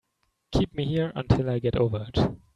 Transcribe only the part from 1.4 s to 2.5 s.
I get over it.